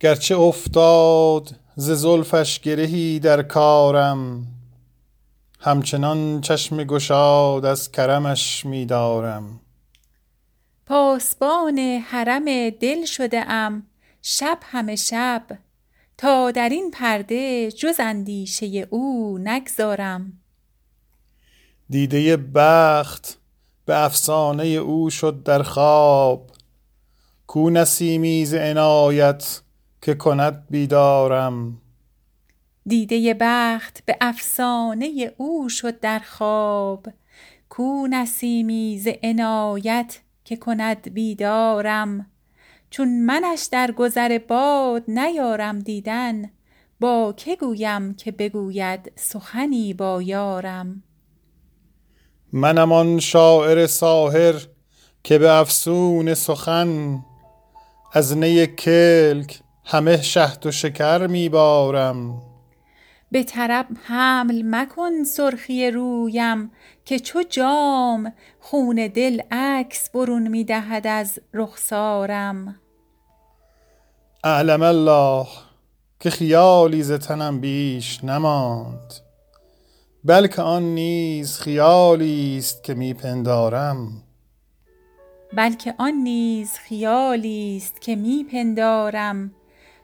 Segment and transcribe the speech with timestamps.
[0.00, 4.46] گرچه افتاد ز زلفش گرهی در کارم
[5.60, 9.60] همچنان چشم گشاد از کرمش می دارم
[10.86, 13.86] پاسبان حرم دل شده ام
[14.22, 15.42] شب همه شب
[16.18, 20.32] تا در این پرده جز اندیشه او نگذارم.
[21.90, 23.38] دیده بخت
[23.84, 26.50] به افسانه او شد در خواب
[27.46, 29.60] کو نسیمی ز عنایت
[30.02, 31.80] که کند بیدارم.
[32.86, 37.06] دیده بخت به افسانه او شد در خواب.
[37.68, 42.26] کو نسیمی ز عنایت که کند بیدارم.
[42.90, 46.50] چون منش در گذر باد نیارم دیدن
[47.00, 51.02] با که گویم که بگوید سخنی با یارم.
[52.52, 54.54] منم آن شاعر ساحر
[55.24, 57.24] که به افسون سخن
[58.12, 62.42] از نی کلک همه شهد و شکر می بارم
[63.32, 66.70] به طرب حمل مکن سرخی رویم
[67.04, 72.80] که چو جام خون دل عکس برون می دهد از رخسارم.
[74.44, 75.46] اعلم الله
[76.20, 79.14] که خیالی ز تنم بیش نماند
[80.24, 84.22] بلکه آن نیز خیالی است که می پندارم
[85.52, 89.54] بلکه آن نیز خیالی است که می پندارم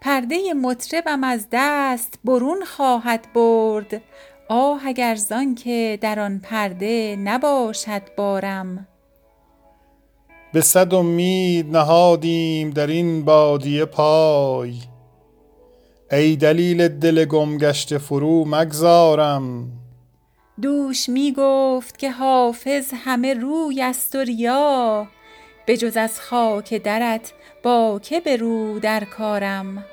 [0.00, 4.02] پرده مطربم از دست برون خواهد برد.
[4.48, 8.86] آه اگر زانکه در آن پرده نباشد بارم.
[10.52, 14.74] به صد امید نهادیم در این بادیه پای.
[16.12, 19.68] ای دلیل دل گم گشته فرو مگذارم.
[20.62, 25.08] دوش می گفت که حافظ همه روی است و ریا.
[25.70, 27.32] بجز از خاک درت
[27.62, 29.84] با که به رو در کارم؟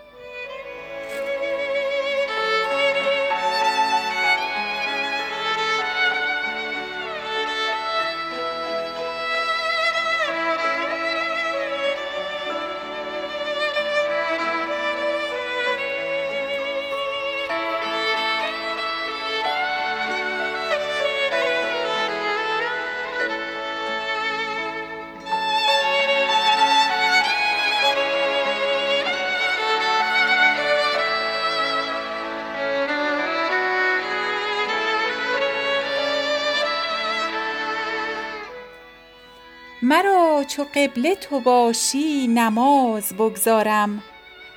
[39.82, 44.04] مرا چو قبله تو باشی نماز بگزارم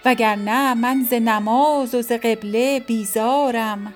[0.05, 3.95] وگرنه من ز نماز و ز قبله بیزارم.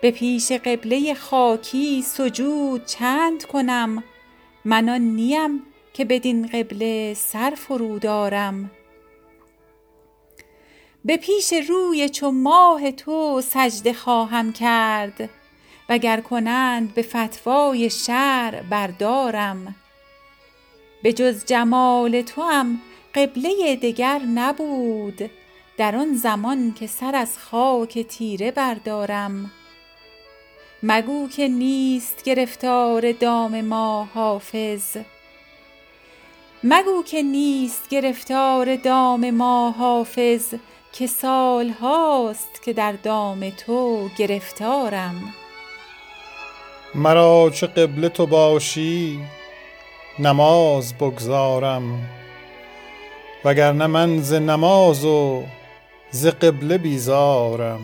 [0.00, 4.04] به پیش قبله خاکی سجود چند کنم
[4.64, 5.62] من آن نیم
[5.92, 8.70] که بدین قبله سر فرود آرم
[11.04, 15.30] به پیش روی چو ماه تو سجده خواهم کرد
[15.88, 19.74] وگر کنند به فتوای شرع بردارم.
[21.04, 22.80] بجز جمال توام
[23.14, 25.30] قبله دگر نبود
[25.76, 29.50] در آن زمان که سر از خاک تیره بردارم.
[30.82, 34.96] مگو که نیست گرفتار دام ما حافظ.
[40.92, 45.34] که سال هاست که در دام تو گرفتارم.
[46.98, 49.20] مرا چو قبله تو باشی؟
[50.18, 52.08] نماز بگزارم
[53.44, 55.42] وگرنه من ز نماز و
[56.10, 57.80] ز قبله بیزارم.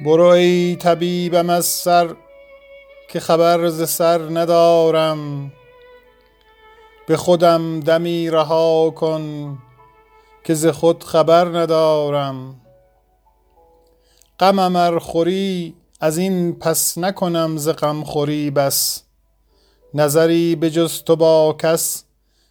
[0.00, 2.14] برو ای طبیبم از سر
[3.08, 5.52] که خبر ز سر ندارم.
[7.06, 9.58] به خودم دمی رها کن
[10.44, 12.60] که ز خود خبر ندارم.
[14.40, 19.02] غمم ار خوری از این پس نکنم ز غم خوری بس.
[19.94, 22.04] نظری به جز تو با کس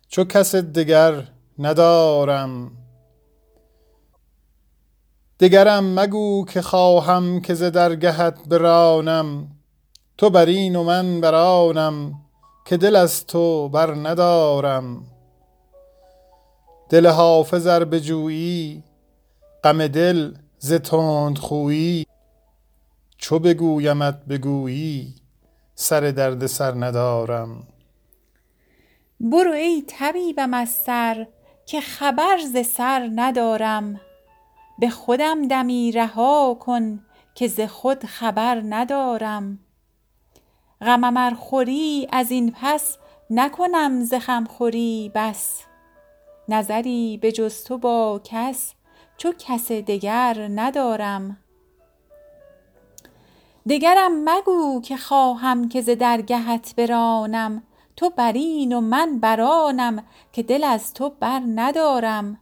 [0.07, 1.27] چو کس دگر
[1.59, 2.71] ندارم.
[5.39, 9.47] دگرم مگو که خواهم که ز درگهت برانم.
[10.17, 12.13] تو بر این و من بر آنم
[12.65, 15.03] که دل از تو بر ندارم.
[16.89, 18.83] دل حافظ ار بجویی
[19.63, 22.05] غم دل ز تندخویی
[23.17, 25.15] چو بگویمت بگویی
[25.75, 27.67] سر درد سر ندارم.
[29.19, 31.27] برو ای طبیبم از سر
[31.65, 34.01] که خبر ز سر ندارم.
[34.79, 37.05] به خودم دمی رها کن
[37.35, 39.59] که ز خود خبر ندارم.
[40.81, 42.97] غمم ار خوری از این پس
[43.29, 45.63] نکنم ز غمخوری بس.
[46.49, 48.73] نظری به جز تو با کس
[49.17, 51.37] چو کس دگر ندارم.
[53.69, 57.63] دگرم مگو که خواهم که ز درگهت برانم.
[57.95, 62.37] تو بر این و من بر آنم که دل از تو بر ندارم.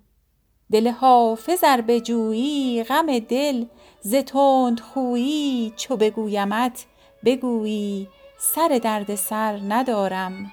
[0.73, 3.65] دل حافظ ار بجویی غم دل
[4.01, 6.85] ز تندخویی چو بگویمت
[7.25, 10.51] بگویی سر دردسر ندارم.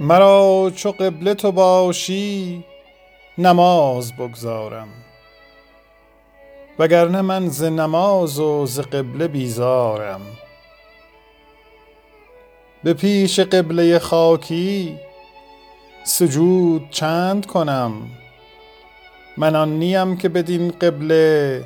[0.00, 2.64] مرا چو قبله تو باشی
[3.38, 4.88] نماز بگزارم
[6.78, 10.20] وگرنه من ز نماز و ز قبله بیزارم.
[12.84, 14.98] به پیش قبله خاکی
[16.04, 17.92] سجود چند کنم.
[19.36, 21.64] من آن نیم که بدین قبله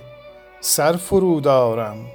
[0.61, 2.07] سر فرود آرم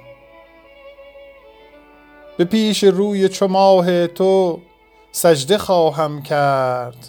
[2.36, 4.60] به پیش روی چو ماه تو
[5.16, 7.08] سجده خواهم کرد.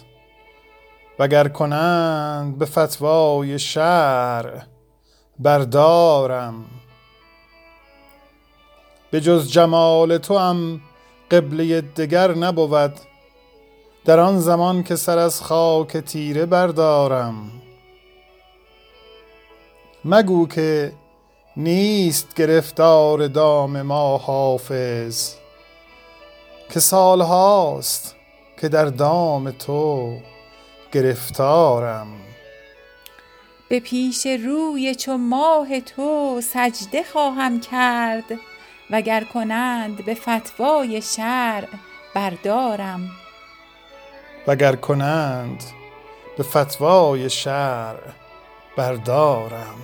[1.18, 4.62] وگر کنند به فتوای شرع
[5.38, 6.64] بردارم.
[9.10, 10.80] به جز جمال توام
[11.30, 12.92] قبله دگر نبود.
[14.04, 17.50] در آن زمان که سر از خاک تیره بردارم.
[20.04, 20.92] مگو که
[21.56, 25.34] نیست گرفتار دام ما حافظ.
[26.70, 28.16] که سال هاست
[28.60, 30.18] که در دام تو
[30.92, 32.06] گرفتارم.
[33.68, 38.24] به پیش روی چو ماه تو سجده خواهم کرد
[38.90, 41.68] وگر کنند به فتوای شرع
[42.14, 43.10] بردارم.
[44.46, 45.64] وگر کنند
[46.36, 48.00] به فتوای شرع
[48.76, 49.76] بردارم.